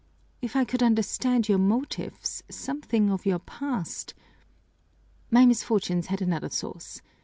[0.41, 4.15] If I could understand your motives, something of your past"
[5.29, 7.03] "My misfortunes had another source.